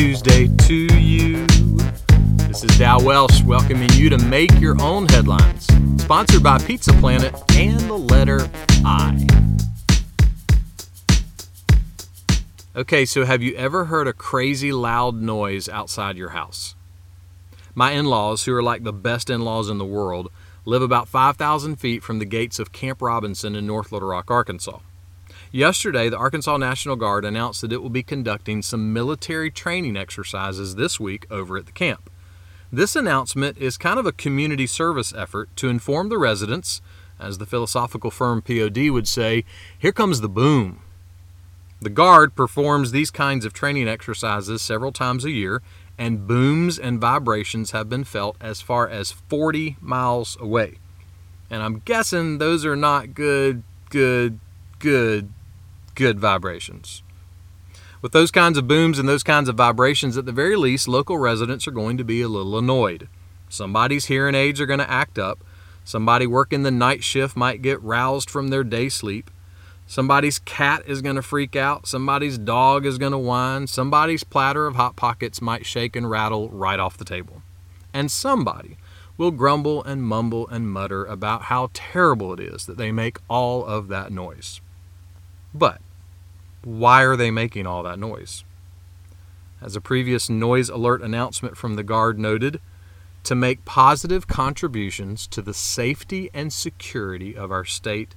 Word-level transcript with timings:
Tuesday 0.00 0.48
to 0.48 0.74
you. 0.96 1.46
This 2.48 2.64
is 2.64 2.78
Dow 2.78 2.98
Welsh 3.00 3.42
welcoming 3.42 3.90
you 3.92 4.08
to 4.08 4.16
Make 4.16 4.58
Your 4.58 4.80
Own 4.80 5.06
Headlines, 5.06 5.66
sponsored 6.02 6.42
by 6.42 6.56
Pizza 6.56 6.94
Planet 6.94 7.34
and 7.54 7.78
the 7.80 7.98
letter 7.98 8.48
I. 8.82 9.26
Okay, 12.74 13.04
so 13.04 13.26
have 13.26 13.42
you 13.42 13.54
ever 13.56 13.84
heard 13.84 14.08
a 14.08 14.14
crazy 14.14 14.72
loud 14.72 15.16
noise 15.16 15.68
outside 15.68 16.16
your 16.16 16.30
house? 16.30 16.74
My 17.74 17.90
in 17.90 18.06
laws, 18.06 18.44
who 18.44 18.54
are 18.54 18.62
like 18.62 18.84
the 18.84 18.94
best 18.94 19.28
in 19.28 19.42
laws 19.42 19.68
in 19.68 19.76
the 19.76 19.84
world, 19.84 20.32
live 20.64 20.80
about 20.80 21.08
5,000 21.08 21.76
feet 21.76 22.02
from 22.02 22.20
the 22.20 22.24
gates 22.24 22.58
of 22.58 22.72
Camp 22.72 23.02
Robinson 23.02 23.54
in 23.54 23.66
North 23.66 23.92
Little 23.92 24.08
Rock, 24.08 24.30
Arkansas. 24.30 24.78
Yesterday, 25.52 26.08
the 26.08 26.16
Arkansas 26.16 26.58
National 26.58 26.94
Guard 26.94 27.24
announced 27.24 27.60
that 27.62 27.72
it 27.72 27.82
will 27.82 27.90
be 27.90 28.04
conducting 28.04 28.62
some 28.62 28.92
military 28.92 29.50
training 29.50 29.96
exercises 29.96 30.76
this 30.76 31.00
week 31.00 31.26
over 31.28 31.56
at 31.56 31.66
the 31.66 31.72
camp. 31.72 32.08
This 32.70 32.94
announcement 32.94 33.58
is 33.58 33.76
kind 33.76 33.98
of 33.98 34.06
a 34.06 34.12
community 34.12 34.68
service 34.68 35.12
effort 35.12 35.48
to 35.56 35.68
inform 35.68 36.08
the 36.08 36.18
residents, 36.18 36.80
as 37.18 37.38
the 37.38 37.46
philosophical 37.46 38.12
firm 38.12 38.42
POD 38.42 38.90
would 38.90 39.08
say, 39.08 39.44
here 39.76 39.90
comes 39.90 40.20
the 40.20 40.28
boom. 40.28 40.82
The 41.80 41.90
Guard 41.90 42.36
performs 42.36 42.92
these 42.92 43.10
kinds 43.10 43.44
of 43.44 43.52
training 43.52 43.88
exercises 43.88 44.62
several 44.62 44.92
times 44.92 45.24
a 45.24 45.32
year, 45.32 45.62
and 45.98 46.28
booms 46.28 46.78
and 46.78 47.00
vibrations 47.00 47.72
have 47.72 47.88
been 47.88 48.04
felt 48.04 48.36
as 48.40 48.60
far 48.60 48.88
as 48.88 49.10
40 49.10 49.78
miles 49.80 50.36
away. 50.40 50.78
And 51.50 51.60
I'm 51.60 51.82
guessing 51.84 52.38
those 52.38 52.64
are 52.64 52.76
not 52.76 53.14
good, 53.14 53.64
good, 53.90 54.38
good 54.78 55.32
good 56.00 56.18
vibrations. 56.18 57.02
With 58.00 58.12
those 58.12 58.30
kinds 58.30 58.56
of 58.56 58.66
booms 58.66 58.98
and 58.98 59.06
those 59.06 59.22
kinds 59.22 59.50
of 59.50 59.56
vibrations, 59.56 60.16
at 60.16 60.24
the 60.24 60.32
very 60.32 60.56
least, 60.56 60.88
local 60.88 61.18
residents 61.18 61.68
are 61.68 61.72
going 61.72 61.98
to 61.98 62.04
be 62.04 62.22
a 62.22 62.28
little 62.28 62.56
annoyed. 62.56 63.06
Somebody's 63.50 64.06
hearing 64.06 64.34
aids 64.34 64.62
are 64.62 64.66
going 64.66 64.78
to 64.78 64.90
act 64.90 65.18
up. 65.18 65.44
Somebody 65.84 66.26
working 66.26 66.62
the 66.62 66.70
night 66.70 67.04
shift 67.04 67.36
might 67.36 67.60
get 67.60 67.82
roused 67.82 68.30
from 68.30 68.48
their 68.48 68.64
day 68.64 68.88
sleep. 68.88 69.30
Somebody's 69.86 70.38
cat 70.38 70.82
is 70.86 71.02
going 71.02 71.16
to 71.16 71.22
freak 71.22 71.54
out. 71.54 71.86
Somebody's 71.86 72.38
dog 72.38 72.86
is 72.86 72.96
going 72.96 73.12
to 73.12 73.18
whine. 73.18 73.66
Somebody's 73.66 74.24
platter 74.24 74.66
of 74.66 74.76
Hot 74.76 74.96
Pockets 74.96 75.42
might 75.42 75.66
shake 75.66 75.94
and 75.94 76.08
rattle 76.08 76.48
right 76.48 76.80
off 76.80 76.96
the 76.96 77.04
table. 77.04 77.42
And 77.92 78.10
somebody 78.10 78.78
will 79.18 79.32
grumble 79.32 79.84
and 79.84 80.02
mumble 80.02 80.48
and 80.48 80.72
mutter 80.72 81.04
about 81.04 81.42
how 81.42 81.68
terrible 81.74 82.32
it 82.32 82.40
is 82.40 82.64
that 82.64 82.78
they 82.78 82.90
make 82.90 83.18
all 83.28 83.66
of 83.66 83.88
that 83.88 84.10
noise. 84.10 84.62
But 85.52 85.82
why 86.62 87.02
are 87.02 87.16
they 87.16 87.30
making 87.30 87.66
all 87.66 87.82
that 87.82 87.98
noise? 87.98 88.44
As 89.62 89.76
a 89.76 89.80
previous 89.80 90.28
noise 90.30 90.68
alert 90.68 91.02
announcement 91.02 91.56
from 91.56 91.74
the 91.74 91.82
Guard 91.82 92.18
noted, 92.18 92.60
to 93.24 93.34
make 93.34 93.64
positive 93.64 94.26
contributions 94.26 95.26
to 95.26 95.42
the 95.42 95.54
safety 95.54 96.30
and 96.32 96.52
security 96.52 97.36
of 97.36 97.50
our 97.50 97.64
state 97.64 98.14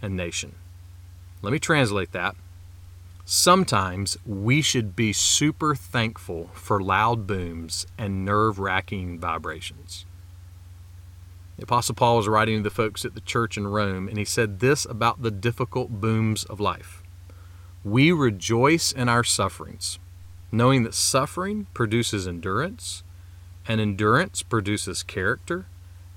and 0.00 0.16
nation. 0.16 0.54
Let 1.42 1.52
me 1.52 1.58
translate 1.58 2.12
that. 2.12 2.36
Sometimes 3.24 4.16
we 4.26 4.62
should 4.62 4.94
be 4.94 5.12
super 5.12 5.74
thankful 5.74 6.50
for 6.52 6.80
loud 6.80 7.26
booms 7.26 7.86
and 7.98 8.24
nerve 8.24 8.58
wracking 8.58 9.18
vibrations. 9.18 10.04
The 11.56 11.64
Apostle 11.64 11.94
Paul 11.94 12.18
was 12.18 12.28
writing 12.28 12.58
to 12.58 12.62
the 12.62 12.74
folks 12.74 13.04
at 13.04 13.14
the 13.14 13.20
church 13.20 13.56
in 13.56 13.66
Rome, 13.66 14.08
and 14.08 14.18
he 14.18 14.24
said 14.24 14.60
this 14.60 14.84
about 14.84 15.22
the 15.22 15.30
difficult 15.30 16.00
booms 16.00 16.44
of 16.44 16.60
life 16.60 17.03
We 17.84 18.12
rejoice 18.12 18.92
in 18.92 19.10
our 19.10 19.22
sufferings, 19.22 19.98
knowing 20.50 20.84
that 20.84 20.94
suffering 20.94 21.66
produces 21.74 22.26
endurance, 22.26 23.02
and 23.68 23.78
endurance 23.78 24.42
produces 24.42 25.02
character, 25.02 25.66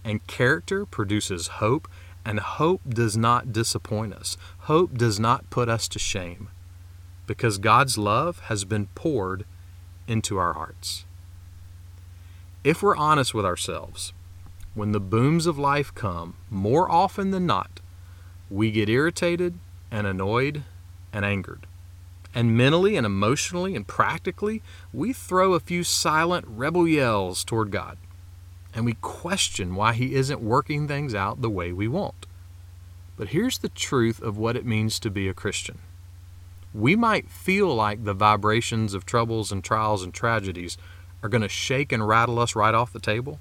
and 0.01 0.25
character 0.28 0.85
produces 0.85 1.47
hope, 1.47 1.89
and 2.23 2.39
hope 2.39 2.81
does 2.88 3.17
not 3.17 3.51
disappoint 3.51 4.13
us. 4.13 4.38
Hope 4.59 4.97
does 4.97 5.19
not 5.19 5.50
put 5.50 5.67
us 5.67 5.89
to 5.89 6.00
shame, 6.00 6.47
because 7.25 7.57
God's 7.57 7.97
love 7.97 8.39
has 8.45 8.63
been 8.63 8.88
poured 8.95 9.44
into 10.07 10.38
our 10.38 10.53
hearts. 10.53 11.03
If 12.63 12.81
we're 12.81 12.95
honest 12.95 13.34
with 13.34 13.45
ourselves, 13.45 14.13
when 14.73 14.94
the 14.94 15.01
booms 15.01 15.45
of 15.45 15.57
life 15.59 15.94
come, 15.94 16.35
more 16.49 16.89
often 16.89 17.31
than 17.31 17.45
not, 17.45 17.81
we 18.49 18.72
get 18.72 18.88
irritated 18.88 19.59
and 19.91 20.07
annoyed 20.07 20.63
and 21.12 21.25
angered. 21.25 21.66
And 22.35 22.56
mentally 22.56 22.95
and 22.95 23.06
emotionally 23.06 23.75
and 23.75 23.88
practically, 23.88 24.62
we 24.94 25.13
throw 25.13 25.53
a 25.53 25.59
few 25.59 25.84
silent 25.84 26.45
rebel 26.47 26.88
yells 26.88 27.44
toward 27.44 27.72
God. 27.72 27.97
And 28.73 28.85
we 28.85 28.94
question 29.01 29.75
why 29.75 29.94
He 29.94 30.13
isn't 30.13 30.41
working 30.41 30.88
things 30.88 31.16
out 31.16 31.41
the 31.41 31.50
way 31.50 31.72
we 31.72 31.88
want. 31.88 32.28
But 33.17 33.29
here's 33.29 33.57
the 33.57 33.69
truth 33.69 34.22
of 34.22 34.38
what 34.38 34.56
it 34.56 34.66
means 34.66 35.00
to 35.00 35.09
be 35.09 35.28
a 35.28 35.34
Christian. 35.34 35.79
We 36.73 36.96
might 36.96 37.31
feel 37.31 37.73
like 37.73 38.03
the 38.03 38.13
vibrations 38.13 38.94
of 38.94 39.06
troubles 39.06 39.51
and 39.51 39.63
trials 39.63 40.03
and 40.03 40.13
tragedies 40.13 40.78
are 41.23 41.29
going 41.29 41.41
to 41.41 41.50
shake 41.50 41.91
and 41.91 42.07
rattle 42.07 42.38
us 42.38 42.56
right 42.56 42.75
off 42.75 42.94
the 42.94 43.00
table. 43.00 43.40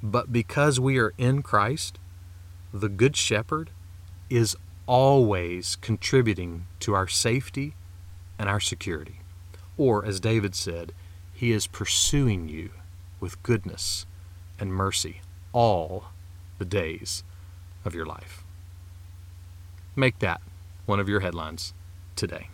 But 0.00 0.32
because 0.32 0.78
we 0.78 0.98
are 0.98 1.12
in 1.18 1.42
Christ, 1.42 1.98
the 2.72 2.88
Good 2.88 3.16
Shepherd 3.16 3.70
is 4.30 4.56
always 4.88 5.76
contributing 5.76 6.66
to 6.80 6.94
our 6.94 7.06
safety 7.06 7.74
and 8.38 8.48
our 8.48 8.58
security. 8.58 9.20
Or, 9.76 10.04
as 10.04 10.18
David 10.18 10.56
said, 10.56 10.92
he 11.32 11.52
is 11.52 11.68
pursuing 11.68 12.48
you 12.48 12.70
with 13.20 13.40
goodness 13.44 14.06
and 14.58 14.72
mercy 14.72 15.20
all 15.52 16.06
the 16.58 16.64
days 16.64 17.22
of 17.84 17.94
your 17.94 18.06
life. 18.06 18.42
Make 19.94 20.18
that 20.20 20.40
one 20.86 20.98
of 20.98 21.08
your 21.08 21.20
headlines 21.20 21.74
today. 22.16 22.48